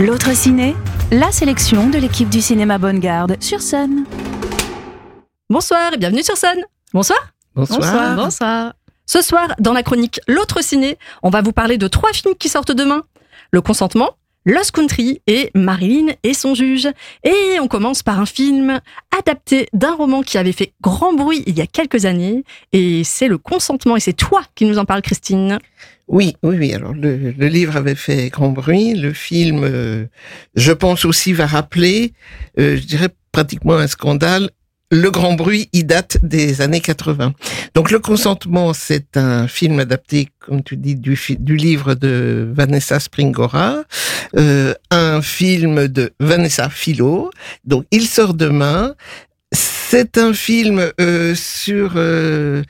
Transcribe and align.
L'autre 0.00 0.34
ciné, 0.34 0.74
la 1.12 1.30
sélection 1.30 1.88
de 1.90 1.98
l'équipe 1.98 2.28
du 2.28 2.40
cinéma 2.40 2.76
Bonne 2.76 2.98
Garde 2.98 3.36
sur 3.40 3.60
scène. 3.60 4.04
Bonsoir 5.48 5.92
et 5.92 5.96
bienvenue 5.96 6.24
sur 6.24 6.36
scène. 6.36 6.58
Bonsoir. 6.92 7.20
Bonsoir. 7.54 8.16
Bonsoir. 8.16 8.72
Ce 9.06 9.22
soir, 9.22 9.54
dans 9.60 9.72
la 9.72 9.84
chronique 9.84 10.20
L'autre 10.26 10.60
ciné, 10.60 10.98
on 11.22 11.30
va 11.30 11.40
vous 11.40 11.52
parler 11.52 11.78
de 11.78 11.86
trois 11.86 12.12
films 12.12 12.34
qui 12.34 12.48
sortent 12.48 12.72
demain. 12.72 13.04
Le 13.52 13.60
consentement, 13.60 14.16
Lost 14.46 14.72
Country 14.72 15.22
et 15.26 15.50
Marilyn 15.54 16.12
et 16.22 16.34
son 16.34 16.54
juge. 16.54 16.88
Et 17.24 17.58
on 17.60 17.68
commence 17.68 18.02
par 18.02 18.20
un 18.20 18.26
film 18.26 18.80
adapté 19.16 19.68
d'un 19.72 19.94
roman 19.94 20.22
qui 20.22 20.38
avait 20.38 20.52
fait 20.52 20.72
grand 20.82 21.14
bruit 21.14 21.42
il 21.46 21.56
y 21.56 21.60
a 21.60 21.66
quelques 21.66 22.04
années. 22.04 22.44
Et 22.72 23.04
c'est 23.04 23.28
Le 23.28 23.38
consentement. 23.38 23.96
Et 23.96 24.00
c'est 24.00 24.12
toi 24.12 24.42
qui 24.54 24.64
nous 24.66 24.78
en 24.78 24.84
parles, 24.84 25.02
Christine. 25.02 25.58
Oui, 26.08 26.36
oui, 26.42 26.56
oui. 26.58 26.74
Alors 26.74 26.92
le, 26.92 27.30
livre 27.48 27.76
avait 27.76 27.94
fait 27.94 28.28
grand 28.28 28.50
bruit. 28.50 28.94
Le 28.94 29.12
film, 29.12 29.62
euh, 29.64 30.06
je 30.54 30.72
pense 30.72 31.04
aussi, 31.04 31.32
va 31.32 31.46
rappeler, 31.46 32.12
euh, 32.58 32.76
je 32.76 32.82
dirais 32.82 33.08
pratiquement 33.32 33.74
un 33.74 33.86
scandale. 33.86 34.50
Le 34.90 35.10
grand 35.10 35.32
bruit, 35.32 35.68
il 35.72 35.86
date 35.86 36.18
des 36.22 36.60
années 36.60 36.80
80. 36.80 37.32
Donc 37.74 37.90
le 37.90 37.98
consentement, 37.98 38.72
c'est 38.74 39.16
un 39.16 39.48
film 39.48 39.80
adapté, 39.80 40.28
comme 40.38 40.62
tu 40.62 40.76
dis, 40.76 40.94
du, 40.94 41.16
livre 41.56 41.94
de 41.94 42.48
Vanessa 42.52 43.00
Springora, 43.00 43.84
euh, 44.36 44.74
un 44.90 45.22
film 45.22 45.88
de 45.88 46.12
Vanessa 46.20 46.68
Philo. 46.68 47.30
Donc 47.64 47.86
il 47.90 48.06
sort 48.06 48.34
demain. 48.34 48.94
C'est 49.86 50.18
un 50.18 50.32
film 50.32 50.90
euh, 51.00 51.34
sur, 51.36 51.92
euh, 51.96 52.62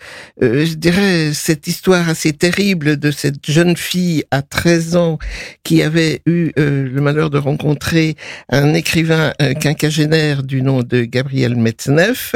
euh, 0.42 0.66
je 0.66 0.74
dirais, 0.74 1.32
cette 1.32 1.66
histoire 1.66 2.08
assez 2.08 2.32
terrible 2.32 2.98
de 2.98 3.10
cette 3.10 3.50
jeune 3.50 3.76
fille 3.76 4.24
à 4.30 4.42
13 4.42 4.96
ans 4.96 5.18
qui 5.62 5.80
avait 5.80 6.20
eu 6.26 6.50
euh, 6.58 6.86
le 6.86 7.00
malheur 7.00 7.30
de 7.30 7.38
rencontrer 7.38 8.16
un 8.50 8.74
écrivain 8.74 9.32
euh, 9.40 9.54
quinquagénaire 9.54 10.42
du 10.42 10.60
nom 10.60 10.82
de 10.82 11.04
Gabriel 11.04 11.56
Metzneff. 11.56 12.34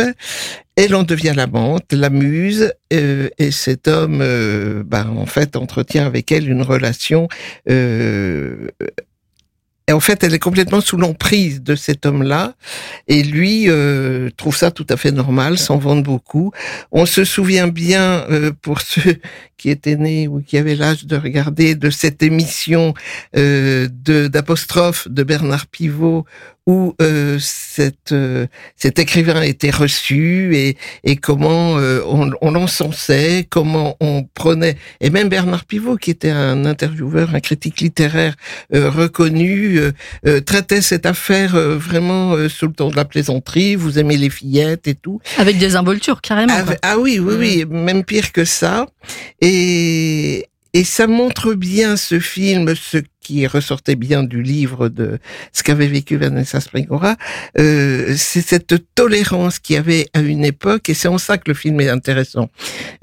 Elle 0.76 0.94
en 0.94 1.02
devient 1.02 1.34
l'amante, 1.36 1.92
la 1.92 2.08
muse, 2.08 2.72
euh, 2.92 3.28
et 3.38 3.50
cet 3.50 3.88
homme, 3.88 4.24
bah, 4.86 5.06
en 5.14 5.26
fait, 5.26 5.56
entretient 5.56 6.06
avec 6.06 6.30
elle 6.30 6.48
une 6.48 6.62
relation 6.62 7.28
euh, 7.68 8.68
et 9.88 9.92
en 9.92 10.00
fait, 10.00 10.22
elle 10.22 10.34
est 10.34 10.38
complètement 10.38 10.82
sous 10.82 10.98
l'emprise 10.98 11.62
de 11.62 11.74
cet 11.74 12.04
homme-là. 12.04 12.52
Et 13.08 13.22
lui 13.22 13.64
euh, 13.68 14.28
trouve 14.36 14.54
ça 14.54 14.70
tout 14.70 14.86
à 14.90 14.98
fait 14.98 15.12
normal, 15.12 15.58
s'en 15.58 15.78
vante 15.78 16.02
beaucoup. 16.02 16.52
On 16.92 17.06
se 17.06 17.24
souvient 17.24 17.68
bien, 17.68 18.26
euh, 18.30 18.52
pour 18.60 18.80
ceux 18.82 19.16
qui 19.56 19.70
étaient 19.70 19.96
nés 19.96 20.28
ou 20.28 20.42
qui 20.42 20.58
avaient 20.58 20.74
l'âge 20.74 21.06
de 21.06 21.16
regarder, 21.16 21.74
de 21.74 21.88
cette 21.88 22.22
émission 22.22 22.92
euh, 23.34 23.88
d'apostrophe 23.88 25.08
de 25.08 25.22
Bernard 25.22 25.66
Pivot, 25.66 26.26
où 26.68 26.94
euh, 27.00 27.38
cette, 27.40 28.12
euh, 28.12 28.46
cet 28.76 28.98
écrivain 28.98 29.40
était 29.40 29.70
reçu 29.70 30.54
et, 30.54 30.76
et 31.02 31.16
comment 31.16 31.78
euh, 31.78 32.02
on, 32.06 32.30
on 32.42 32.50
l'encensait, 32.50 33.46
comment 33.48 33.96
on 34.00 34.24
prenait... 34.34 34.76
Et 35.00 35.08
même 35.08 35.30
Bernard 35.30 35.64
Pivot, 35.64 35.96
qui 35.96 36.10
était 36.10 36.28
un 36.28 36.66
intervieweur, 36.66 37.34
un 37.34 37.40
critique 37.40 37.80
littéraire 37.80 38.34
euh, 38.74 38.90
reconnu, 38.90 39.78
euh, 39.78 39.92
euh, 40.26 40.40
traitait 40.42 40.82
cette 40.82 41.06
affaire 41.06 41.54
euh, 41.54 41.78
vraiment 41.78 42.34
euh, 42.34 42.50
sous 42.50 42.66
le 42.66 42.74
ton 42.74 42.90
de 42.90 42.96
la 42.96 43.06
plaisanterie. 43.06 43.74
Vous 43.74 43.98
aimez 43.98 44.18
les 44.18 44.28
fillettes 44.28 44.88
et 44.88 44.94
tout. 44.94 45.22
Avec 45.38 45.56
des 45.56 45.74
involtures, 45.74 46.20
carrément. 46.20 46.52
Ah, 46.54 46.74
ah 46.82 46.98
oui, 46.98 47.18
oui, 47.18 47.34
oui, 47.38 47.64
même 47.66 48.04
pire 48.04 48.30
que 48.30 48.44
ça. 48.44 48.84
Et, 49.40 50.46
et 50.74 50.84
ça 50.84 51.06
montre 51.06 51.54
bien 51.54 51.96
ce 51.96 52.20
film, 52.20 52.74
ce 52.76 52.98
qui 53.28 53.46
ressortait 53.46 53.94
bien 53.94 54.22
du 54.22 54.42
livre 54.42 54.88
de 54.88 55.18
ce 55.52 55.62
qu'avait 55.62 55.86
vécu 55.86 56.16
Vanessa 56.16 56.60
Springora, 56.60 57.16
euh, 57.58 58.14
c'est 58.16 58.40
cette 58.40 58.74
tolérance 58.94 59.58
qu'il 59.58 59.76
y 59.76 59.78
avait 59.78 60.06
à 60.14 60.20
une 60.20 60.46
époque, 60.46 60.88
et 60.88 60.94
c'est 60.94 61.08
en 61.08 61.18
ça 61.18 61.36
que 61.36 61.50
le 61.50 61.54
film 61.54 61.78
est 61.82 61.90
intéressant. 61.90 62.48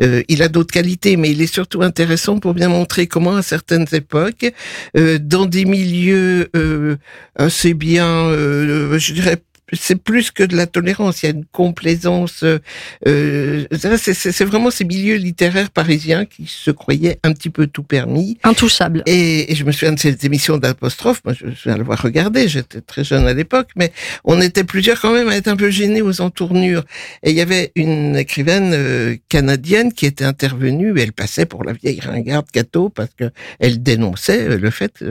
Euh, 0.02 0.24
il 0.28 0.42
a 0.42 0.48
d'autres 0.48 0.74
qualités, 0.74 1.16
mais 1.16 1.30
il 1.30 1.44
est 1.44 1.54
surtout 1.54 1.84
intéressant 1.84 2.40
pour 2.40 2.56
bien 2.56 2.70
montrer 2.70 3.06
comment 3.06 3.36
à 3.36 3.44
certaines 3.44 3.86
époques, 3.92 4.52
euh, 4.98 5.20
dans 5.22 5.46
des 5.46 5.66
milieux 5.66 6.50
euh, 6.56 6.96
assez 7.36 7.76
bien, 7.76 8.08
euh, 8.08 8.98
je 8.98 9.14
dirais, 9.14 9.38
c'est 9.74 9.96
plus 10.02 10.32
que 10.32 10.44
de 10.44 10.56
la 10.56 10.68
tolérance, 10.68 11.24
il 11.24 11.26
y 11.26 11.30
a 11.30 11.32
une 11.36 11.46
complaisance. 11.46 12.44
euh, 12.44 12.60
euh, 13.08 13.66
c'est- 13.98 14.46
vraiment 14.46 14.70
ces 14.72 14.86
milieux 14.86 15.16
littéraires 15.16 15.72
parisiens 15.72 16.26
qui 16.26 16.46
se 16.48 16.72
croyaient 16.72 17.20
un 17.24 17.34
petit 17.34 17.50
peu 17.50 17.66
tout 17.68 17.84
permis. 17.84 18.38
Intouchable. 18.44 19.02
Et, 19.06 19.52
et 19.52 19.56
je 19.56 19.64
me 19.64 19.72
souviens 19.72 19.94
de 19.94 20.00
cette 20.00 20.24
émission 20.24 20.58
d'apostrophe, 20.58 21.22
moi 21.26 21.34
je 21.34 21.46
me 21.48 21.56
souviens 21.56 21.78
l'avoir 21.78 22.02
regardé, 22.02 22.48
j'étais 22.48 22.82
très 22.82 23.04
jeune 23.04 23.26
à 23.28 23.34
l'époque, 23.34 23.70
mais 23.76 23.92
on 24.24 24.40
était 24.42 24.64
plusieurs 24.64 25.00
quand 25.02 25.14
même 25.14 25.30
à 25.30 25.36
être 25.36 25.48
un 25.48 25.56
peu 25.56 25.70
gênés 25.70 26.02
aux 26.02 26.22
entournures. 26.22 26.84
Et 27.24 27.32
il 27.32 27.36
y 27.36 27.42
avait 27.42 27.72
une 27.76 28.16
écrivaine 28.16 28.72
euh, 28.74 29.16
canadienne 29.30 29.92
qui 29.94 30.06
était 30.06 30.26
intervenue, 30.26 30.98
et 30.98 31.02
elle 31.02 31.14
passait 31.14 31.46
pour 31.46 31.64
la 31.64 31.74
vieille 31.74 32.00
ringarde 32.02 32.46
Cato 32.52 32.90
parce 32.90 33.10
que 33.18 33.32
elle 33.60 33.82
dénonçait 33.82 34.48
euh, 34.48 34.58
le 34.58 34.70
fait 34.70 35.04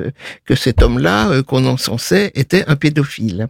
que 0.45 0.55
cet 0.55 0.83
homme-là 0.83 1.43
qu'on 1.43 1.67
encensait 1.67 2.31
était 2.35 2.65
un 2.69 2.77
pédophile. 2.77 3.49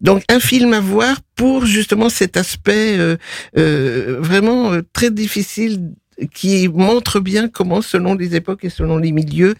Donc 0.00 0.22
un 0.28 0.40
à 0.60 0.80
voir 0.80 1.16
pour 1.34 1.64
justement 1.64 2.10
cet 2.10 2.36
aspect 2.36 2.98
euh, 2.98 3.16
euh, 3.56 4.18
vraiment 4.20 4.72
euh, 4.72 4.82
très 4.92 5.10
difficile 5.10 5.92
qui 6.34 6.68
montre 6.68 7.20
bien 7.20 7.48
comment, 7.48 7.80
selon 7.80 8.14
les 8.14 8.36
époques 8.36 8.64
et 8.64 8.68
selon 8.68 8.98
les 8.98 9.12
milieux, 9.12 9.54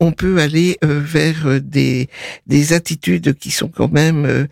on 0.00 0.10
peut 0.10 0.38
aller 0.38 0.76
vers 0.82 1.60
des, 1.62 2.10
des 2.46 2.72
attitudes 2.72 3.34
qui 3.38 3.52
sont 3.52 3.68
quand 3.68 3.90
même 3.90 4.48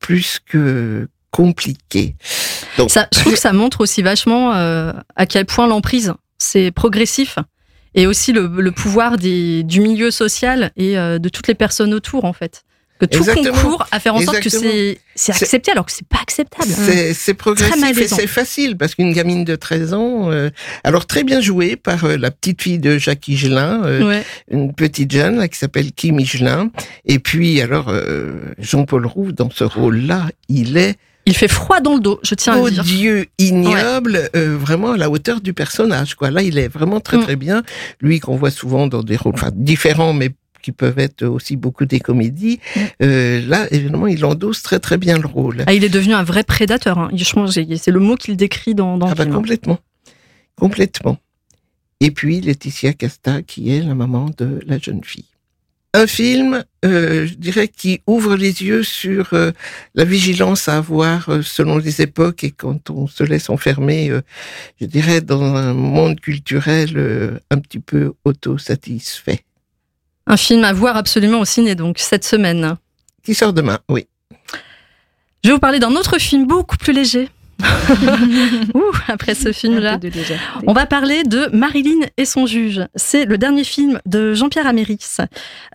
plus 0.00 0.40
que 0.44 1.08
compliquées. 1.30 2.16
Je 2.76 3.18
trouve 3.18 3.32
que 3.32 3.38
ça 3.38 3.52
montre 3.52 3.80
aussi 3.80 4.02
vachement 4.02 4.50
à 4.50 5.26
quel 5.26 5.46
point 5.46 5.68
l'emprise, 5.68 6.12
c'est 6.38 6.72
progressif. 6.72 7.38
Et 7.94 8.06
aussi 8.06 8.32
le, 8.32 8.48
le 8.48 8.72
pouvoir 8.72 9.16
des, 9.16 9.62
du 9.62 9.80
milieu 9.80 10.10
social 10.10 10.72
et 10.76 10.96
de 10.96 11.28
toutes 11.30 11.46
les 11.46 11.54
personnes 11.54 11.94
autour, 11.94 12.24
en 12.24 12.32
fait. 12.32 12.64
Que 13.00 13.06
tout 13.06 13.18
Exactement. 13.18 13.54
concourt 13.60 13.86
à 13.90 13.98
faire 13.98 14.14
en 14.14 14.20
sorte 14.20 14.38
que 14.38 14.44
Exactement. 14.44 14.94
c'est 15.16 15.32
accepté 15.32 15.72
alors 15.72 15.84
que 15.84 15.90
c'est 15.90 16.06
pas 16.06 16.20
acceptable. 16.22 16.70
C'est 17.14 17.34
progressif 17.34 17.98
et 17.98 18.06
c'est 18.08 18.26
facile 18.28 18.76
parce 18.76 18.94
qu'une 18.94 19.12
gamine 19.12 19.44
de 19.44 19.56
13 19.56 19.94
ans, 19.94 20.30
euh, 20.30 20.50
alors 20.84 21.04
très 21.06 21.24
bien 21.24 21.40
jouée 21.40 21.74
par 21.74 22.04
euh, 22.04 22.16
la 22.16 22.30
petite 22.30 22.62
fille 22.62 22.78
de 22.78 22.96
Jacques 22.98 23.26
Higelin, 23.26 23.82
euh, 23.84 24.04
Ouais. 24.08 24.22
une 24.50 24.72
petite 24.72 25.10
jeune 25.10 25.38
là, 25.38 25.48
qui 25.48 25.58
s'appelle 25.58 25.90
Kim 25.92 26.20
Higelin, 26.20 26.70
et 27.04 27.18
puis 27.18 27.60
alors 27.60 27.92
Jean-Paul 28.58 29.06
Roux 29.06 29.32
dans 29.32 29.50
ce 29.50 29.64
rôle-là, 29.64 30.28
il 30.48 30.76
est 30.76 30.96
Il 31.26 31.34
fait 31.36 31.48
froid 31.48 31.80
dans 31.80 31.94
le 31.94 32.00
dos, 32.00 32.20
je 32.22 32.34
tiens 32.34 32.52
à 32.52 32.64
le 32.64 32.70
dire. 32.70 32.82
odieux, 32.82 33.26
ignoble, 33.38 34.28
euh, 34.36 34.56
vraiment 34.58 34.92
à 34.92 34.96
la 34.98 35.08
hauteur 35.10 35.40
du 35.40 35.52
personnage. 35.54 36.14
Quoi. 36.16 36.30
Là, 36.30 36.42
il 36.42 36.58
est 36.58 36.68
vraiment 36.68 37.00
très 37.00 37.16
Mm. 37.16 37.22
très 37.22 37.36
bien. 37.36 37.62
Lui 38.00 38.20
qu'on 38.20 38.36
voit 38.36 38.50
souvent 38.50 38.86
dans 38.86 39.02
des 39.02 39.16
rôles 39.16 39.32
enfin, 39.34 39.50
différents, 39.52 40.12
mais 40.12 40.30
qui 40.64 40.72
peuvent 40.72 40.98
être 40.98 41.26
aussi 41.26 41.56
beaucoup 41.56 41.84
des 41.84 42.00
comédies. 42.00 42.58
Mm. 42.74 42.80
Euh, 43.02 43.46
là, 43.46 43.66
évidemment, 43.70 44.06
il 44.06 44.24
endosse 44.24 44.62
très 44.62 44.80
très 44.80 44.96
bien 44.96 45.18
le 45.18 45.26
rôle. 45.26 45.62
Ah, 45.66 45.74
il 45.74 45.84
est 45.84 45.90
devenu 45.90 46.14
un 46.14 46.24
vrai 46.24 46.42
prédateur. 46.42 46.98
Hein. 46.98 47.10
Je 47.12 47.32
pense 47.32 47.54
que 47.54 47.76
C'est 47.76 47.90
le 47.90 48.00
mot 48.00 48.16
qu'il 48.16 48.36
décrit 48.36 48.74
dans, 48.74 48.96
dans 48.96 49.06
Ah 49.06 49.10
le 49.10 49.14
bah, 49.16 49.24
film. 49.24 49.34
complètement. 49.36 49.78
Complètement. 50.56 51.18
Et 52.00 52.10
puis 52.10 52.40
Laetitia 52.40 52.94
Casta, 52.94 53.42
qui 53.42 53.74
est 53.76 53.82
la 53.82 53.94
maman 53.94 54.30
de 54.38 54.60
la 54.66 54.78
jeune 54.78 55.04
fille. 55.04 55.26
Un 55.96 56.06
film, 56.06 56.64
euh, 56.84 57.26
je 57.26 57.34
dirais, 57.34 57.68
qui 57.68 58.00
ouvre 58.06 58.34
les 58.34 58.62
yeux 58.64 58.82
sur 58.82 59.32
euh, 59.32 59.52
la 59.94 60.04
vigilance 60.04 60.68
à 60.68 60.78
avoir 60.78 61.28
euh, 61.28 61.42
selon 61.42 61.78
les 61.78 62.02
époques 62.02 62.42
et 62.42 62.50
quand 62.50 62.90
on 62.90 63.06
se 63.06 63.22
laisse 63.22 63.48
enfermer, 63.48 64.10
je 64.80 64.86
dirais, 64.86 65.20
dans 65.20 65.42
un 65.42 65.72
monde 65.72 66.18
culturel 66.18 67.40
un 67.50 67.58
petit 67.60 67.78
peu 67.78 68.14
autosatisfait. 68.24 69.44
Un 70.26 70.36
film 70.36 70.64
à 70.64 70.72
voir 70.72 70.96
absolument 70.96 71.40
au 71.40 71.44
ciné, 71.44 71.74
donc, 71.74 71.98
cette 71.98 72.24
semaine. 72.24 72.76
Qui 73.22 73.34
sort 73.34 73.52
demain, 73.52 73.78
oui. 73.88 74.06
Je 75.42 75.50
vais 75.50 75.54
vous 75.54 75.60
parler 75.60 75.78
d'un 75.78 75.92
autre 75.92 76.18
film 76.18 76.46
beaucoup 76.46 76.76
plus 76.76 76.92
léger. 76.92 77.28
Ouh, 78.74 78.92
après 79.08 79.34
ce 79.34 79.52
film-là. 79.52 79.98
On 80.66 80.72
va 80.72 80.86
parler 80.86 81.22
de 81.22 81.48
Marilyn 81.52 82.06
et 82.16 82.24
son 82.24 82.46
juge. 82.46 82.82
C'est 82.94 83.26
le 83.26 83.38
dernier 83.38 83.64
film 83.64 84.00
de 84.06 84.34
Jean-Pierre 84.34 84.66
Améris, 84.66 85.18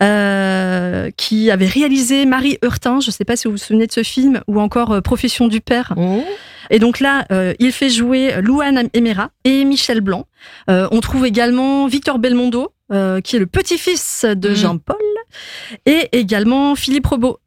euh, 0.02 1.10
qui 1.16 1.50
avait 1.50 1.66
réalisé 1.66 2.26
Marie 2.26 2.58
Heurtin. 2.64 3.00
Je 3.00 3.08
ne 3.08 3.12
sais 3.12 3.24
pas 3.24 3.36
si 3.36 3.46
vous 3.46 3.52
vous 3.52 3.58
souvenez 3.58 3.86
de 3.86 3.92
ce 3.92 4.02
film, 4.02 4.40
ou 4.46 4.60
encore 4.60 4.92
euh, 4.92 5.00
Profession 5.00 5.48
du 5.48 5.60
père. 5.60 5.94
Mmh. 5.96 6.20
Et 6.70 6.78
donc 6.78 7.00
là, 7.00 7.26
euh, 7.32 7.52
il 7.58 7.72
fait 7.72 7.90
jouer 7.90 8.40
Louane 8.40 8.88
Emera 8.94 9.30
et 9.44 9.64
Michel 9.64 10.00
Blanc. 10.00 10.26
Euh, 10.70 10.88
on 10.92 11.00
trouve 11.00 11.26
également 11.26 11.86
Victor 11.86 12.18
Belmondo, 12.18 12.72
euh, 12.92 13.20
qui 13.20 13.36
est 13.36 13.38
le 13.38 13.46
petit-fils 13.46 14.24
de 14.24 14.50
Mhm. 14.50 14.54
Jean-Paul, 14.54 14.96
et 15.86 16.08
également 16.12 16.74
Philippe 16.76 17.06
Robot. 17.06 17.39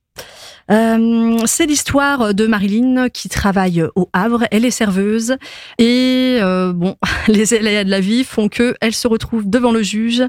Euh, 0.71 1.37
c'est 1.45 1.65
l'histoire 1.65 2.33
de 2.33 2.47
Marilyn 2.47 3.09
qui 3.09 3.29
travaille 3.29 3.83
au 3.95 4.09
Havre. 4.13 4.45
Elle 4.51 4.65
est 4.65 4.71
serveuse 4.71 5.35
et 5.77 6.37
euh, 6.41 6.73
bon, 6.73 6.95
les 7.27 7.53
aléas 7.53 7.83
de 7.83 7.89
la 7.89 7.99
vie 7.99 8.23
font 8.23 8.49
que 8.49 8.75
elle 8.81 8.93
se 8.93 9.07
retrouve 9.07 9.49
devant 9.49 9.71
le 9.71 9.83
juge 9.83 10.23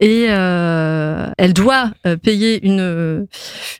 et 0.00 0.26
euh, 0.28 1.28
elle 1.38 1.52
doit 1.52 1.90
payer 2.22 2.64
une 2.66 3.26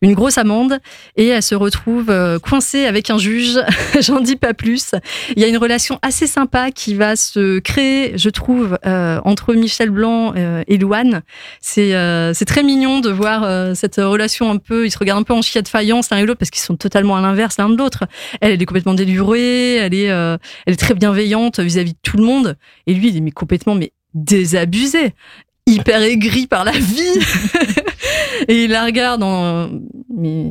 une 0.03 0.15
grosse 0.15 0.39
amende 0.39 0.79
et 1.17 1.29
elle 1.29 1.43
se 1.43 1.55
retrouve 1.55 2.13
coincée 2.41 2.87
avec 2.87 3.11
un 3.11 3.19
juge. 3.19 3.61
J'en 4.01 4.21
dis 4.21 4.37
pas 4.37 4.55
plus. 4.55 4.93
Il 5.37 5.43
y 5.43 5.45
a 5.45 5.49
une 5.49 5.59
relation 5.59 5.99
assez 6.03 6.27
sympa 6.27 6.71
qui 6.71 6.95
va 6.95 7.17
se 7.17 7.59
créer, 7.59 8.17
je 8.17 8.31
trouve, 8.31 8.79
entre 8.85 9.55
Michel 9.55 9.91
Blanc 9.91 10.35
et 10.67 10.79
Louane. 10.79 11.23
C'est 11.61 11.93
c'est 12.35 12.45
très 12.45 12.63
mignon 12.63 13.01
de 13.01 13.11
voir 13.11 13.77
cette 13.77 13.97
relation 13.97 14.51
un 14.51 14.57
peu. 14.57 14.87
Ils 14.87 14.91
se 14.91 14.99
regardent 14.99 15.21
un 15.21 15.25
peu 15.25 15.35
en 15.35 15.43
chiette 15.43 15.69
l'un 16.11 16.19
et 16.19 16.27
l'autre 16.27 16.39
parce 16.39 16.51
qu'ils 16.51 16.63
sont 16.63 16.77
totalement 16.77 17.17
à 17.17 17.21
l'inverse 17.21 17.57
l'un 17.59 17.69
de 17.69 17.77
l'autre. 17.77 18.05
Elle, 18.41 18.53
elle 18.53 18.63
est 18.63 18.67
complètement 18.67 18.95
délurée, 18.95 19.77
elle 19.77 19.95
est, 19.95 20.11
euh, 20.11 20.37
elle 20.67 20.75
est 20.75 20.79
très 20.79 20.95
bienveillante 20.95 21.61
vis-à-vis 21.61 21.93
de 21.93 21.99
tout 22.03 22.17
le 22.17 22.25
monde. 22.25 22.57
Et 22.87 22.95
lui, 22.95 23.09
il 23.09 23.17
est 23.17 23.21
mais 23.21 23.31
complètement 23.31 23.75
mais 23.75 23.93
désabusé, 24.15 25.15
hyper 25.67 26.03
aigri 26.03 26.47
par 26.47 26.65
la 26.65 26.73
vie. 26.73 27.21
et 28.49 28.65
il 28.65 28.71
la 28.71 28.85
regarde 28.85 29.23
en, 29.23 29.71
mais 30.17 30.47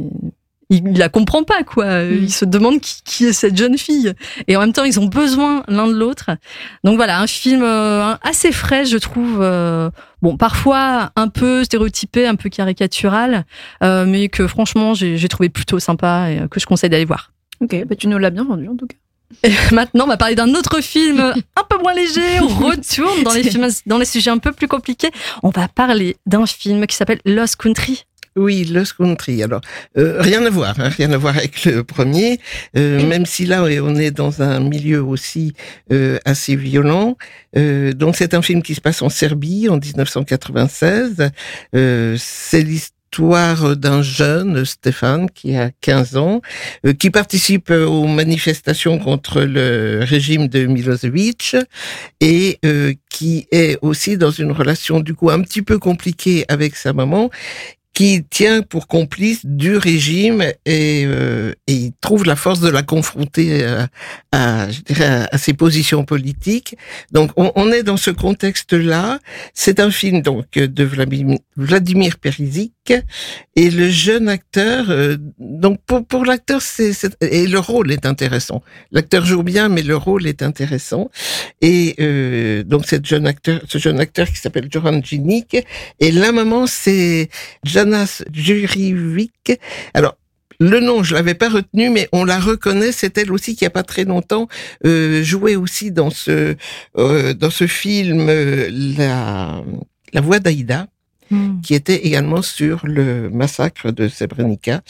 il, 0.69 0.97
la 0.97 1.09
comprend 1.09 1.43
pas 1.43 1.63
quoi. 1.63 2.03
Mm. 2.03 2.23
Il 2.23 2.33
se 2.33 2.45
demande 2.45 2.79
qui, 2.81 3.25
est 3.25 3.33
cette 3.33 3.57
jeune 3.57 3.77
fille. 3.77 4.13
Et 4.47 4.55
en 4.55 4.61
même 4.61 4.73
temps, 4.73 4.83
ils 4.83 4.99
ont 4.99 5.07
besoin 5.07 5.63
l'un 5.67 5.87
de 5.87 5.93
l'autre. 5.93 6.29
Donc 6.83 6.97
voilà, 6.97 7.19
un 7.19 7.27
film 7.27 7.63
euh, 7.63 8.15
assez 8.21 8.51
frais, 8.51 8.85
je 8.85 8.97
trouve. 8.97 9.41
Euh, 10.17 10.29
bon, 10.29 10.37
parfois 10.37 11.11
un 11.15 11.27
peu 11.27 11.63
stéréotypé, 11.63 12.27
un 12.27 12.35
peu 12.35 12.49
caricatural, 12.49 13.45
euh, 13.83 14.05
mais 14.05 14.29
que 14.29 14.47
franchement, 14.47 14.93
j'ai 14.93 15.27
trouvé 15.27 15.49
plutôt 15.49 15.79
sympa 15.79 16.31
et 16.31 16.47
que 16.49 16.59
je 16.59 16.65
conseille 16.65 16.89
d'aller 16.89 17.05
voir. 17.05 17.31
Ok, 17.61 17.85
bah 17.85 17.95
tu 17.95 18.07
nous 18.07 18.17
l'as 18.17 18.29
bien 18.29 18.43
vendu 18.43 18.67
en 18.67 18.75
tout 18.75 18.87
cas. 18.87 18.95
Et 19.43 19.51
maintenant, 19.73 20.05
on 20.05 20.07
va 20.07 20.17
parler 20.17 20.35
d'un 20.35 20.53
autre 20.53 20.81
film 20.81 21.19
un 21.19 21.63
peu 21.69 21.77
moins 21.79 21.93
léger. 21.93 22.39
On 22.41 22.47
retourne 22.47 23.23
dans 23.23 23.33
les 23.33 23.43
films, 23.49 23.67
dans 23.85 23.97
les 23.97 24.05
sujets 24.05 24.31
un 24.31 24.37
peu 24.37 24.51
plus 24.51 24.67
compliqués. 24.67 25.11
On 25.43 25.49
va 25.49 25.67
parler 25.67 26.17
d'un 26.25 26.45
film 26.45 26.85
qui 26.87 26.95
s'appelle 26.95 27.19
Lost 27.25 27.55
Country. 27.57 28.05
Oui, 28.37 28.65
Lost 28.65 28.93
Country. 28.93 29.41
Alors, 29.41 29.61
euh, 29.97 30.21
rien 30.21 30.45
à 30.45 30.49
voir, 30.51 30.79
hein, 30.79 30.89
rien 30.89 31.11
à 31.11 31.17
voir 31.17 31.35
avec 31.37 31.65
le 31.65 31.83
premier, 31.83 32.39
euh, 32.77 33.03
même 33.07 33.25
si 33.25 33.45
là 33.45 33.63
on 33.63 33.95
est 33.95 34.11
dans 34.11 34.43
un 34.43 34.59
milieu 34.59 35.01
aussi 35.01 35.53
euh, 35.91 36.19
assez 36.23 36.55
violent. 36.55 37.17
donc 37.55 38.15
c'est 38.15 38.35
un 38.35 38.43
film 38.43 38.61
qui 38.61 38.75
se 38.75 38.81
passe 38.81 39.01
en 39.01 39.09
Serbie 39.09 39.67
en 39.69 39.77
1996. 39.77 41.31
c'est 41.73 42.61
l'histoire 42.61 43.75
d'un 43.75 44.03
jeune, 44.03 44.63
Stéphane, 44.63 45.27
qui 45.31 45.55
a 45.55 45.71
15 45.81 46.17
ans, 46.17 46.41
qui 46.99 47.09
participe 47.09 47.71
aux 47.71 48.05
manifestations 48.05 48.99
contre 48.99 49.41
le 49.41 50.01
régime 50.03 50.47
de 50.47 50.67
Milosevic 50.67 51.55
et 52.19 52.59
qui 53.09 53.47
est 53.51 53.79
aussi 53.81 54.17
dans 54.17 54.29
une 54.29 54.51
relation 54.51 54.99
du 54.99 55.15
coup 55.15 55.31
un 55.31 55.41
petit 55.41 55.63
peu 55.63 55.79
compliquée 55.79 56.45
avec 56.47 56.75
sa 56.75 56.93
maman 56.93 57.31
qui 57.97 58.23
tient 58.29 58.61
pour 58.61 58.85
complice 58.85 59.43
du 59.43 59.75
régime 59.75 60.43
et, 60.67 61.03
euh, 61.07 61.53
il 61.65 61.93
trouve 61.99 62.25
la 62.25 62.35
force 62.35 62.59
de 62.59 62.69
la 62.69 62.83
confronter 62.83 63.65
à, 63.65 63.87
à 64.37 64.69
je 64.69 64.81
dirais, 64.81 65.27
à, 65.31 65.37
ses 65.37 65.53
positions 65.53 66.05
politiques. 66.05 66.75
Donc 67.11 67.31
on, 67.37 67.51
on 67.55 67.71
est 67.71 67.83
dans 67.83 67.97
ce 67.97 68.11
contexte-là. 68.11 69.19
C'est 69.53 69.79
un 69.79 69.89
film 69.89 70.21
donc 70.21 70.51
de 70.51 70.83
Vladimir, 70.83 71.39
Vladimir 71.55 72.17
Perisic 72.19 72.93
et 73.55 73.69
le 73.71 73.89
jeune 73.89 74.29
acteur. 74.29 74.89
Euh, 74.89 75.17
donc 75.39 75.79
pour, 75.87 76.05
pour 76.05 76.23
l'acteur, 76.23 76.61
c'est 76.61 76.91
et 77.21 77.47
le 77.47 77.59
rôle 77.59 77.91
est 77.91 78.05
intéressant. 78.05 78.61
L'acteur 78.91 79.25
joue 79.25 79.43
bien, 79.43 79.69
mais 79.69 79.81
le 79.81 79.97
rôle 79.97 80.27
est 80.27 80.43
intéressant. 80.43 81.09
Et 81.61 81.95
euh, 81.99 82.63
donc 82.63 82.85
cette 82.85 83.05
jeune 83.05 83.25
acteur, 83.25 83.61
ce 83.67 83.79
jeune 83.79 83.99
acteur 83.99 84.27
qui 84.27 84.37
s'appelle 84.37 84.67
Joran 84.71 85.01
Djinik 85.01 85.57
et 85.99 86.11
la 86.11 86.31
maman 86.31 86.67
c'est 86.67 87.29
Janas 87.63 88.23
Jurivik. 88.31 89.53
Alors 89.95 90.15
le 90.59 90.79
nom, 90.79 91.03
je 91.03 91.13
l'avais 91.13 91.35
pas 91.35 91.49
retenu, 91.49 91.89
mais 91.89 92.09
on 92.11 92.25
la 92.25 92.39
reconnaît. 92.39 92.91
C'est 92.91 93.17
elle 93.17 93.31
aussi 93.31 93.55
qui 93.55 93.65
a 93.65 93.69
pas 93.69 93.83
très 93.83 94.05
longtemps 94.05 94.47
euh, 94.85 95.23
joué 95.23 95.55
aussi 95.55 95.91
dans 95.91 96.09
ce 96.09 96.55
euh, 96.97 97.33
dans 97.33 97.49
ce 97.49 97.67
film 97.67 98.27
euh, 98.29 98.69
la 98.97 99.63
la 100.13 100.21
voix 100.21 100.39
d'Aïda, 100.39 100.87
hmm. 101.29 101.61
qui 101.61 101.75
était 101.75 102.05
également 102.05 102.41
sur 102.41 102.85
le 102.85 103.29
massacre 103.29 103.91
de 103.91 104.07
Srebrenica. 104.07 104.81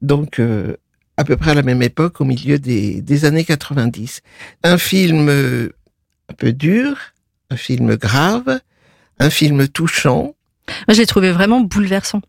Donc 0.00 0.40
euh, 0.40 0.76
à 1.16 1.24
peu 1.24 1.36
près 1.36 1.52
à 1.52 1.54
la 1.54 1.62
même 1.62 1.82
époque, 1.82 2.20
au 2.20 2.24
milieu 2.24 2.58
des, 2.58 3.00
des 3.02 3.24
années 3.24 3.44
90. 3.44 4.20
Un 4.64 4.78
film 4.78 5.28
un 5.28 6.34
peu 6.34 6.52
dur, 6.52 6.96
un 7.50 7.56
film 7.56 7.94
grave, 7.96 8.60
un 9.18 9.30
film 9.30 9.68
touchant, 9.68 10.34
moi, 10.88 10.94
je 10.94 11.00
l'ai 11.00 11.06
trouvé 11.06 11.30
vraiment 11.30 11.60
bouleversant. 11.60 12.20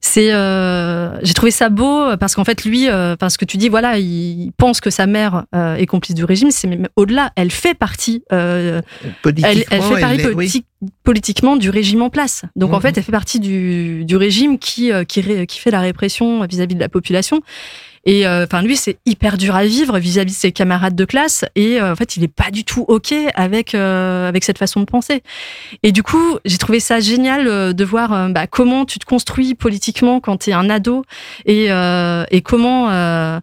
C'est, 0.00 0.32
euh, 0.32 1.18
j'ai 1.22 1.34
trouvé 1.34 1.50
ça 1.50 1.68
beau 1.68 2.16
parce 2.18 2.34
qu'en 2.34 2.44
fait, 2.44 2.64
lui, 2.64 2.88
euh, 2.88 3.16
parce 3.16 3.36
que 3.36 3.44
tu 3.44 3.56
dis, 3.56 3.68
voilà, 3.68 3.98
il 3.98 4.52
pense 4.56 4.80
que 4.80 4.90
sa 4.90 5.06
mère 5.06 5.44
euh, 5.54 5.76
est 5.76 5.86
complice 5.86 6.14
du 6.14 6.24
régime. 6.24 6.50
C'est 6.50 6.68
même 6.68 6.88
au-delà. 6.96 7.30
Elle 7.36 7.50
fait 7.50 7.74
partie. 7.74 8.24
Euh, 8.32 8.80
elle, 9.24 9.64
elle, 9.70 9.82
fait 9.82 10.00
partie 10.00 10.64
politiquement 11.02 11.56
du 11.56 11.70
régime 11.70 12.02
en 12.02 12.10
place. 12.10 12.42
Donc 12.56 12.72
en 12.72 12.76
mhm. 12.76 12.82
fait, 12.82 12.98
elle 12.98 13.04
fait 13.04 13.12
partie 13.12 13.40
du, 13.40 14.04
du 14.04 14.16
régime 14.16 14.58
qui 14.58 14.92
euh, 14.92 15.04
qui, 15.04 15.46
qui 15.46 15.58
fait 15.58 15.70
la 15.70 15.80
répression 15.80 16.44
vis-à-vis 16.46 16.74
-vis 16.74 16.76
de 16.76 16.80
la 16.80 16.88
population. 16.88 17.40
Et 18.06 18.26
euh, 18.26 18.44
enfin, 18.44 18.62
lui, 18.62 18.76
c'est 18.76 18.98
hyper 19.06 19.38
dur 19.38 19.54
à 19.54 19.64
vivre 19.64 19.98
vis-à-vis 19.98 20.32
de 20.32 20.38
ses 20.38 20.52
camarades 20.52 20.94
de 20.94 21.04
classe. 21.04 21.44
Et 21.54 21.80
euh, 21.80 21.92
en 21.92 21.96
fait, 21.96 22.16
il 22.16 22.24
est 22.24 22.28
pas 22.28 22.50
du 22.50 22.64
tout 22.64 22.84
ok 22.88 23.14
avec 23.34 23.74
euh, 23.74 24.28
avec 24.28 24.44
cette 24.44 24.58
façon 24.58 24.80
de 24.80 24.84
penser. 24.84 25.22
Et 25.82 25.92
du 25.92 26.02
coup, 26.02 26.38
j'ai 26.44 26.58
trouvé 26.58 26.80
ça 26.80 27.00
génial 27.00 27.74
de 27.74 27.84
voir 27.84 28.30
bah, 28.30 28.46
comment 28.46 28.84
tu 28.84 28.98
te 28.98 29.06
construis 29.06 29.54
politiquement 29.54 30.20
quand 30.20 30.38
tu 30.38 30.50
es 30.50 30.52
un 30.52 30.68
ado 30.70 31.04
et 31.46 31.66
et 31.66 32.42
comment 32.42 33.40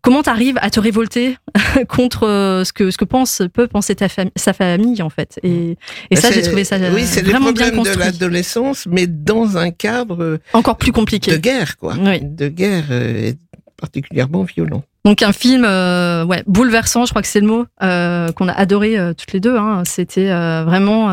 comment 0.00 0.22
tu 0.22 0.30
arrives 0.30 0.58
à 0.62 0.70
te 0.70 0.80
révolter 0.80 1.36
contre 1.88 2.62
ce 2.64 2.72
que 2.72 2.90
ce 2.90 2.96
que 2.96 3.04
pense 3.04 3.42
peut 3.52 3.66
penser 3.66 3.94
ta 3.94 4.06
sa 4.36 4.52
famille 4.52 5.02
en 5.02 5.10
fait 5.10 5.38
et, 5.42 5.76
et 6.10 6.16
ça 6.16 6.30
j'ai 6.30 6.42
trouvé 6.42 6.64
ça 6.64 6.76
oui, 6.94 7.04
c'est 7.04 7.22
vraiment 7.22 7.52
bien 7.52 7.70
construit. 7.70 7.96
de 7.96 8.00
l'adolescence 8.00 8.86
mais 8.86 9.06
dans 9.06 9.56
un 9.58 9.70
cadre 9.70 10.38
encore 10.52 10.78
plus 10.78 10.92
compliqué 10.92 11.32
de 11.32 11.36
guerre 11.36 11.76
quoi 11.76 11.94
oui. 11.98 12.20
de 12.22 12.48
guerre 12.48 12.84
particulièrement 13.84 14.44
violent. 14.44 14.82
Donc 15.04 15.20
un 15.20 15.32
film 15.32 15.66
euh, 15.66 16.24
ouais, 16.24 16.42
bouleversant, 16.46 17.04
je 17.04 17.10
crois 17.10 17.20
que 17.20 17.28
c'est 17.28 17.40
le 17.40 17.46
mot, 17.46 17.66
euh, 17.82 18.32
qu'on 18.32 18.48
a 18.48 18.52
adoré 18.52 18.98
euh, 18.98 19.12
toutes 19.12 19.34
les 19.34 19.40
deux. 19.40 19.54
Hein. 19.54 19.82
C'était 19.84 20.28
vraiment... 20.64 21.08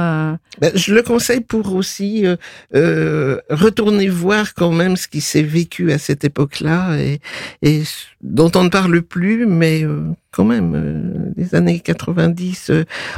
Ben, 0.61 0.71
je 0.75 0.93
le 0.93 1.01
conseille 1.03 1.41
pour 1.41 1.75
aussi 1.75 2.25
retourner 2.73 4.07
voir 4.07 4.53
quand 4.53 4.71
même 4.71 4.95
ce 4.95 5.09
qui 5.09 5.19
s'est 5.19 5.43
vécu 5.43 5.91
à 5.91 5.97
cette 5.97 6.23
époque-là 6.23 6.97
et, 6.97 7.19
et, 7.61 7.83
dont 8.21 8.51
on 8.55 8.63
ne 8.63 8.69
parle 8.69 9.01
plus, 9.01 9.45
mais 9.45 9.85
quand 10.31 10.45
même, 10.45 11.33
les 11.35 11.53
années 11.53 11.81
90 11.81 12.71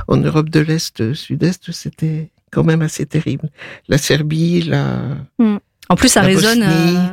en 0.08 0.18
Europe 0.18 0.50
de 0.50 0.60
l'Est, 0.60 1.14
Sud-Est, 1.14 1.72
c'était 1.72 2.30
quand 2.52 2.64
même 2.64 2.82
assez 2.82 3.06
terrible. 3.06 3.50
La 3.90 4.00
Serbie, 4.00 4.64
la... 4.64 5.18
Hmm. 5.38 5.58
En 5.90 5.96
plus, 5.96 6.10
ça 6.10 6.22
résonne, 6.22 6.66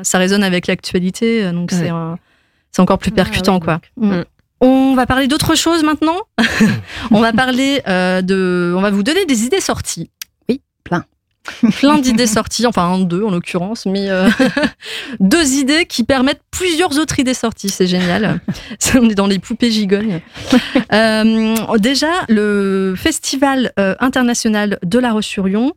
ça 0.02 0.18
résonne 0.18 0.44
avec 0.44 0.66
l'actualité, 0.66 1.52
donc 1.52 1.73
c'est 1.73 1.90
c'est 2.72 2.82
encore 2.82 2.98
plus 2.98 3.10
ah 3.12 3.16
percutant, 3.16 3.60
quoi. 3.60 3.80
Mm. 3.96 4.18
Mm. 4.18 4.24
On 4.62 4.94
va 4.94 5.06
parler 5.06 5.26
d'autre 5.26 5.54
chose 5.54 5.82
maintenant. 5.82 6.18
on 7.10 7.20
va 7.20 7.32
parler 7.32 7.80
euh, 7.88 8.20
de, 8.20 8.74
on 8.76 8.80
va 8.80 8.90
vous 8.90 9.02
donner 9.02 9.24
des 9.24 9.44
idées 9.44 9.60
sorties. 9.60 10.10
Plein. 11.78 11.99
d'idées 11.99 12.26
sorties, 12.26 12.66
enfin 12.66 12.99
deux 12.99 13.25
en 13.25 13.30
l'occurrence, 13.30 13.87
mais 13.87 14.11
euh, 14.11 14.28
deux 15.20 15.54
idées 15.54 15.87
qui 15.87 16.04
permettent 16.04 16.42
plusieurs 16.50 16.99
autres 16.99 17.18
idées 17.18 17.35
sorties, 17.35 17.70
c'est 17.70 17.87
génial. 17.87 18.40
On 18.94 19.09
est 19.09 19.14
dans 19.14 19.26
les 19.26 19.38
poupées 19.38 19.70
gigognes. 19.70 20.20
Euh, 20.92 21.54
déjà, 21.78 22.11
le 22.28 22.94
Festival 22.97 23.73
euh, 23.78 23.94
international 24.00 24.78
de 24.85 24.99
La 24.99 25.12
Roche-sur-Yon, 25.12 25.73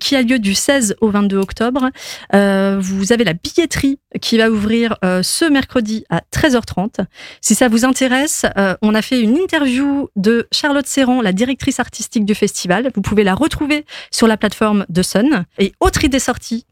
qui 0.00 0.16
a 0.16 0.22
lieu 0.22 0.38
du 0.38 0.54
16 0.54 0.96
au 1.00 1.08
22 1.10 1.38
octobre. 1.38 1.90
vous 2.32 3.12
avez 3.12 3.24
la 3.24 3.32
billetterie 3.32 3.98
qui 4.20 4.38
va 4.38 4.50
ouvrir 4.50 4.96
ce 5.02 5.44
mercredi 5.44 6.04
à 6.10 6.22
13h30. 6.34 7.04
Si 7.40 7.54
ça 7.54 7.68
vous 7.68 7.84
intéresse, 7.84 8.44
on 8.82 8.94
a 8.94 9.02
fait 9.02 9.20
une 9.20 9.36
interview 9.36 10.08
de 10.16 10.48
Charlotte 10.52 10.86
Serran, 10.86 11.22
la 11.22 11.32
directrice 11.32 11.80
artistique 11.80 12.24
du 12.24 12.34
festival. 12.34 12.90
Vous 12.94 13.02
pouvez 13.02 13.24
la 13.24 13.34
retrouver 13.34 13.84
sur 14.10 14.26
la 14.26 14.36
plateforme 14.36 14.84
de 14.88 14.97
Sun. 15.02 15.44
Et 15.58 15.72
autre 15.80 16.04
idée 16.04 16.18
sortie, 16.18 16.66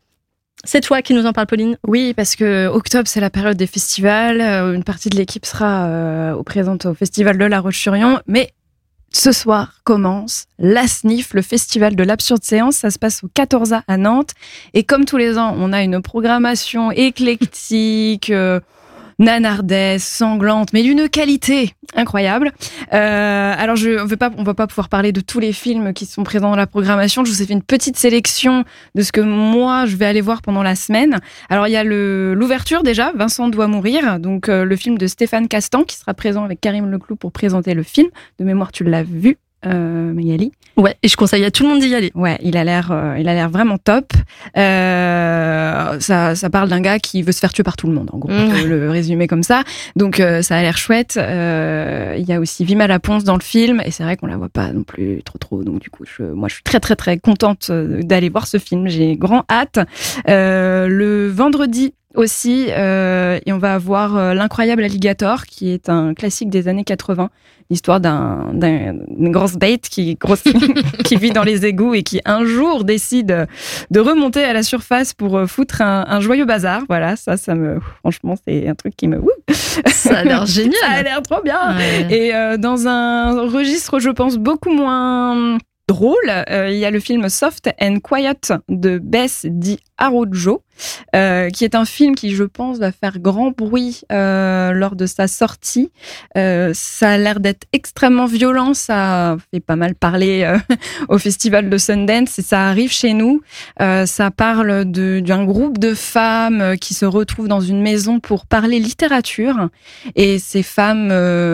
c'est 0.64 0.80
toi 0.80 1.02
qui 1.02 1.14
nous 1.14 1.26
en 1.26 1.32
parle, 1.32 1.46
Pauline 1.46 1.78
Oui, 1.86 2.14
parce 2.14 2.34
que 2.34 2.66
octobre, 2.66 3.06
c'est 3.06 3.20
la 3.20 3.30
période 3.30 3.56
des 3.56 3.66
festivals. 3.66 4.40
Euh, 4.40 4.74
une 4.74 4.84
partie 4.84 5.10
de 5.10 5.16
l'équipe 5.16 5.46
sera 5.46 5.86
euh, 5.86 6.42
présente 6.42 6.86
au 6.86 6.94
festival 6.94 7.38
de 7.38 7.44
La 7.44 7.60
Roche-sur-Yon. 7.60 8.20
Mais 8.26 8.52
Ce 9.12 9.32
soir 9.32 9.80
commence 9.84 10.46
la 10.58 10.88
SNIF, 10.88 11.34
le 11.34 11.42
festival 11.42 11.94
de 11.94 12.02
l'absurde 12.02 12.42
séance. 12.42 12.76
Ça 12.76 12.90
se 12.90 12.98
passe 12.98 13.22
au 13.22 13.28
14A 13.28 13.82
à 13.86 13.96
Nantes. 13.96 14.32
Et 14.74 14.82
comme 14.82 15.04
tous 15.04 15.16
les 15.16 15.38
ans, 15.38 15.54
on 15.58 15.72
a 15.72 15.82
une 15.82 16.02
programmation 16.02 16.90
éclectique. 16.90 18.30
Euh, 18.30 18.60
nanardesse, 19.18 20.04
sanglante, 20.04 20.72
mais 20.72 20.82
d'une 20.82 21.08
qualité 21.08 21.74
incroyable. 21.94 22.52
Euh, 22.92 23.54
alors, 23.56 23.76
je 23.76 23.90
ne 23.90 24.14
pas, 24.14 24.30
on 24.36 24.42
va 24.42 24.54
pas 24.54 24.66
pouvoir 24.66 24.88
parler 24.88 25.12
de 25.12 25.20
tous 25.20 25.40
les 25.40 25.52
films 25.52 25.92
qui 25.92 26.06
sont 26.06 26.24
présents 26.24 26.50
dans 26.50 26.56
la 26.56 26.66
programmation. 26.66 27.24
Je 27.24 27.30
vous 27.30 27.42
ai 27.42 27.46
fait 27.46 27.52
une 27.52 27.62
petite 27.62 27.96
sélection 27.96 28.64
de 28.94 29.02
ce 29.02 29.12
que 29.12 29.20
moi 29.20 29.86
je 29.86 29.96
vais 29.96 30.06
aller 30.06 30.20
voir 30.20 30.42
pendant 30.42 30.62
la 30.62 30.74
semaine. 30.74 31.20
Alors, 31.48 31.66
il 31.66 31.72
y 31.72 31.76
a 31.76 31.84
l'ouverture 31.84 32.82
déjà, 32.82 33.12
Vincent 33.14 33.48
doit 33.48 33.68
mourir, 33.68 34.18
donc 34.20 34.48
euh, 34.48 34.64
le 34.64 34.76
film 34.76 34.98
de 34.98 35.06
Stéphane 35.06 35.48
Castan 35.48 35.84
qui 35.84 35.96
sera 35.96 36.14
présent 36.14 36.44
avec 36.44 36.60
Karim 36.60 36.90
Leclou 36.90 37.16
pour 37.16 37.32
présenter 37.32 37.74
le 37.74 37.82
film. 37.82 38.08
De 38.38 38.44
mémoire, 38.44 38.72
tu 38.72 38.84
l'as 38.84 39.02
vu 39.02 39.38
euh, 39.66 40.12
Magali. 40.12 40.52
Ouais, 40.76 40.94
et 41.02 41.08
je 41.08 41.16
conseille 41.16 41.44
à 41.44 41.50
tout 41.50 41.62
le 41.62 41.70
monde 41.70 41.80
d'y 41.80 41.94
aller. 41.94 42.12
Ouais, 42.14 42.38
il 42.42 42.56
a 42.58 42.64
l'air, 42.64 42.90
euh, 42.92 43.16
il 43.18 43.28
a 43.28 43.34
l'air 43.34 43.48
vraiment 43.48 43.78
top. 43.78 44.12
Euh, 44.58 45.98
ça, 46.00 46.34
ça 46.34 46.50
parle 46.50 46.68
d'un 46.68 46.82
gars 46.82 46.98
qui 46.98 47.22
veut 47.22 47.32
se 47.32 47.40
faire 47.40 47.52
tuer 47.52 47.62
par 47.62 47.78
tout 47.78 47.86
le 47.86 47.94
monde, 47.94 48.10
en 48.12 48.18
gros, 48.18 48.30
le 48.30 48.90
résumer 48.90 49.26
comme 49.26 49.42
ça. 49.42 49.62
Donc 49.96 50.20
euh, 50.20 50.42
ça 50.42 50.56
a 50.56 50.62
l'air 50.62 50.76
chouette. 50.76 51.14
Il 51.16 52.24
y 52.28 52.32
a 52.32 52.40
aussi 52.40 52.64
Vima 52.64 52.86
Laponce 52.86 53.24
dans 53.24 53.36
le 53.36 53.42
film, 53.42 53.80
et 53.84 53.90
c'est 53.90 54.02
vrai 54.02 54.16
qu'on 54.18 54.26
la 54.26 54.36
voit 54.36 54.50
pas 54.50 54.70
non 54.72 54.82
plus 54.82 55.22
trop 55.24 55.38
trop. 55.38 55.62
Donc 55.62 55.80
du 55.80 55.88
coup, 55.88 56.04
je, 56.04 56.22
moi, 56.22 56.48
je 56.48 56.54
suis 56.54 56.62
très 56.62 56.80
très 56.80 56.96
très 56.96 57.18
contente 57.18 57.70
d'aller 57.70 58.28
voir 58.28 58.46
ce 58.46 58.58
film. 58.58 58.86
J'ai 58.88 59.16
grand 59.16 59.44
hâte. 59.50 59.78
le 60.26 61.28
vendredi 61.28 61.94
aussi, 62.16 62.68
euh, 62.70 63.38
et 63.46 63.52
on 63.52 63.58
va 63.58 63.74
avoir 63.74 64.16
euh, 64.16 64.34
L'incroyable 64.34 64.82
alligator, 64.82 65.46
qui 65.46 65.70
est 65.70 65.88
un 65.88 66.14
classique 66.14 66.50
des 66.50 66.68
années 66.68 66.84
80, 66.84 67.30
l'histoire 67.70 68.00
d'un, 68.00 68.50
d'une 68.52 69.30
grosse 69.30 69.54
bête 69.54 69.88
qui, 69.88 70.18
qui 71.04 71.16
vit 71.16 71.30
dans 71.30 71.42
les 71.42 71.64
égouts 71.66 71.94
et 71.94 72.02
qui 72.02 72.20
un 72.24 72.44
jour 72.44 72.84
décide 72.84 73.46
de 73.90 74.00
remonter 74.00 74.44
à 74.44 74.52
la 74.52 74.62
surface 74.62 75.14
pour 75.14 75.36
euh, 75.36 75.46
foutre 75.46 75.80
un, 75.82 76.20
joyeux 76.20 76.44
bazar. 76.44 76.82
Voilà, 76.88 77.16
ça, 77.16 77.36
ça 77.36 77.54
me, 77.54 77.80
franchement, 78.00 78.34
c'est 78.46 78.68
un 78.68 78.74
truc 78.74 78.96
qui 78.96 79.08
me, 79.08 79.20
ça 79.86 80.18
a 80.18 80.24
l'air 80.24 80.46
génial. 80.46 80.74
ça 80.80 80.90
a 80.90 81.02
l'air 81.02 81.22
trop 81.22 81.42
bien. 81.42 81.78
Et 82.10 82.32
dans 82.58 82.88
un 82.88 83.48
registre, 83.48 83.98
je 83.98 84.10
pense, 84.10 84.36
beaucoup 84.36 84.72
moins 84.72 85.58
drôle. 85.88 86.16
Euh, 86.50 86.70
il 86.70 86.78
y 86.78 86.84
a 86.84 86.90
le 86.90 87.00
film 87.00 87.28
Soft 87.28 87.70
and 87.80 87.98
Quiet 88.02 88.52
de 88.68 88.98
Bess 88.98 89.46
Di 89.48 89.78
Arrojo, 89.98 90.62
euh, 91.14 91.48
qui 91.48 91.64
est 91.64 91.74
un 91.74 91.84
film 91.84 92.14
qui, 92.14 92.34
je 92.34 92.42
pense, 92.44 92.78
va 92.78 92.92
faire 92.92 93.18
grand 93.18 93.50
bruit 93.50 94.02
euh, 94.12 94.72
lors 94.72 94.96
de 94.96 95.06
sa 95.06 95.28
sortie. 95.28 95.90
ça 96.34 97.10
a 97.10 97.16
l'air 97.16 97.40
d'être 97.40 97.66
extrêmement 97.72 98.26
violent, 98.26 98.74
ça 98.74 99.36
fait 99.52 99.60
pas 99.60 99.76
mal 99.76 99.94
parler 99.94 100.56
au 101.08 101.18
festival 101.18 101.70
de 101.70 101.78
Sundance 101.78 102.38
et 102.38 102.42
ça 102.42 102.66
arrive 102.66 102.92
chez 102.92 103.14
nous. 103.14 103.40
ça 103.78 104.30
parle 104.30 104.84
d'un 104.84 105.44
groupe 105.44 105.78
de 105.78 105.94
femmes 105.94 106.76
qui 106.78 106.94
se 106.94 107.06
retrouvent 107.06 107.48
dans 107.48 107.60
une 107.60 107.80
maison 107.80 108.20
pour 108.20 108.46
parler 108.46 108.80
littérature 108.80 109.68
et 110.14 110.38
ces 110.38 110.62
femmes, 110.62 111.08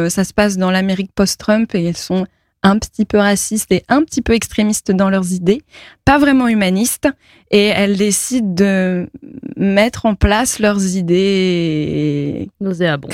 ça 0.09 0.25
se 0.25 0.33
passe 0.33 0.57
dans 0.57 0.71
l'Amérique 0.71 1.13
post-Trump 1.15 1.75
et 1.75 1.85
elles 1.85 1.97
sont 1.97 2.27
un 2.63 2.79
petit 2.79 3.05
peu 3.05 3.19
racistes 3.19 3.73
et 3.73 3.85
un 3.89 4.03
petit 4.03 4.23
peu 4.23 4.35
extrémistes 4.35 4.93
dans 4.93 5.11
leurs 5.11 5.33
idées, 5.33 5.63
pas 6.05 6.19
vraiment 6.19 6.49
humanistes, 6.49 7.09
et 7.51 7.67
elles 7.67 7.97
décident 7.97 8.55
de 8.55 9.09
mettre 9.57 10.07
en 10.07 10.15
place 10.15 10.59
leurs 10.59 10.97
idées 10.97 12.49
nauséabondes. 12.61 13.13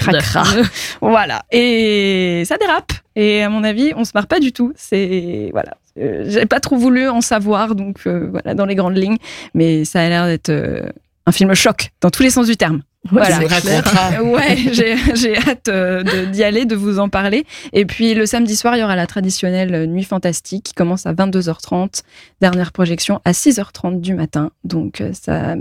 voilà. 1.00 1.42
Et 1.50 2.42
ça 2.46 2.56
dérape. 2.56 2.92
Et 3.16 3.42
à 3.42 3.48
mon 3.48 3.64
avis, 3.64 3.92
on 3.96 4.04
se 4.04 4.12
marre 4.14 4.28
pas 4.28 4.38
du 4.38 4.52
tout. 4.52 4.72
C'est 4.76 5.48
voilà. 5.52 5.76
Euh, 5.98 6.24
j'ai 6.28 6.46
pas 6.46 6.60
trop 6.60 6.76
voulu 6.76 7.08
en 7.08 7.20
savoir, 7.20 7.74
donc 7.74 8.00
euh, 8.06 8.28
voilà 8.30 8.54
dans 8.54 8.66
les 8.66 8.76
grandes 8.76 8.96
lignes, 8.96 9.18
mais 9.54 9.84
ça 9.84 10.00
a 10.00 10.08
l'air 10.08 10.26
d'être 10.26 10.50
euh, 10.50 10.88
un 11.26 11.32
film 11.32 11.52
choc 11.54 11.90
dans 12.00 12.10
tous 12.10 12.22
les 12.22 12.30
sens 12.30 12.46
du 12.46 12.56
terme. 12.56 12.82
Voilà. 13.10 13.38
Ouais, 14.22 14.56
j'ai 14.74 15.36
hâte 15.36 15.68
euh, 15.68 16.26
d'y 16.26 16.44
aller, 16.44 16.64
de 16.64 16.76
vous 16.76 16.98
en 16.98 17.08
parler. 17.08 17.44
Et 17.72 17.84
puis 17.84 18.14
le 18.14 18.26
samedi 18.26 18.56
soir, 18.56 18.76
il 18.76 18.80
y 18.80 18.82
aura 18.82 18.96
la 18.96 19.06
traditionnelle 19.06 19.86
Nuit 19.86 20.04
Fantastique 20.04 20.64
qui 20.64 20.74
commence 20.74 21.06
à 21.06 21.12
22h30, 21.12 22.02
dernière 22.40 22.72
projection 22.72 23.20
à 23.24 23.32
6h30 23.32 24.00
du 24.00 24.14
matin. 24.14 24.50
Donc 24.64 25.00
euh, 25.00 25.12
ça 25.12 25.54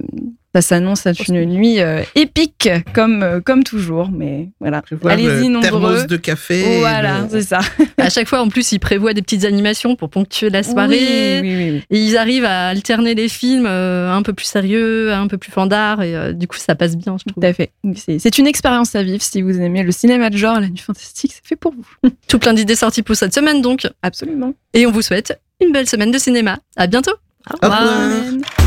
ça 0.62 0.70
s'annonce 0.70 1.06
être 1.06 1.30
une 1.30 1.46
nuit 1.46 1.80
euh, 1.82 2.02
épique, 2.16 2.68
comme, 2.94 3.22
euh, 3.22 3.40
comme 3.40 3.64
toujours. 3.64 4.10
Mais 4.12 4.50
voilà, 4.60 4.82
allez-y 5.06 5.50
nombreux. 5.50 6.08
de 6.08 6.18
café. 6.18 6.80
Voilà, 6.80 7.28
c'est 7.30 7.44
ça. 7.44 7.60
à 8.00 8.10
chaque 8.10 8.28
fois, 8.28 8.42
en 8.42 8.50
plus, 8.50 8.72
ils 8.72 8.80
prévoient 8.80 9.14
des 9.14 9.22
petites 9.22 9.46
animations 9.46 9.96
pour 9.96 10.10
ponctuer 10.10 10.50
la 10.50 10.64
soirée. 10.64 11.42
Oui, 11.42 11.50
oui, 11.50 11.72
oui, 11.74 11.84
et 11.92 12.00
ils 12.00 12.18
arrivent 12.18 12.46
à 12.46 12.70
alterner 12.70 13.14
les 13.14 13.30
films 13.30 13.68
euh, 13.68 14.12
un 14.12 14.24
peu 14.24 14.34
plus 14.34 14.48
sérieux, 14.48 15.14
un 15.14 15.28
peu 15.28 15.38
plus 15.38 15.52
fandard. 15.52 16.02
Et 16.02 16.34
du 16.34 16.48
coup, 16.48 16.58
ça 16.58 16.74
passe 16.74 16.98
bien, 16.98 17.18
je 17.20 17.26
trouve. 17.26 17.44
Tout 17.44 17.48
à 17.48 17.54
fait. 17.54 17.72
C'est 18.18 18.38
une 18.40 18.48
expérience 18.48 18.96
à 18.96 19.04
vivre. 19.04 19.22
Si 19.22 19.44
vous 19.44 19.60
aimez 19.62 19.84
le 19.84 19.92
cinéma 19.92 20.32
de 20.32 20.38
genre, 20.38 20.60
la 20.60 20.70
nuit 20.70 20.80
fantastique, 20.80 21.34
c'est 21.36 21.48
fait 21.48 21.56
pour 21.56 21.74
vous. 21.74 22.10
Tout 22.28 22.40
plein 22.40 22.54
d'idées 22.54 22.76
sorties 22.76 23.04
pour 23.04 23.16
cette 23.16 23.36
semaine, 23.36 23.62
donc. 23.62 23.88
Absolument. 24.02 24.54
Et 24.74 24.88
on 24.88 24.92
vous 24.92 25.04
souhaite 25.04 25.40
une 25.62 25.72
belle 25.72 25.88
semaine 25.88 26.12
de 26.12 26.18
cinéma. 26.18 26.58
À 26.76 26.88
bientôt. 26.88 27.14
Au 27.52 27.68
revoir. 27.68 28.67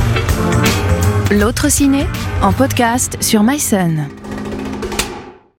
L'autre 1.31 1.71
ciné 1.71 2.07
en 2.43 2.53
podcast 2.53 3.17
sur 3.23 3.45
MySun. 3.45 4.09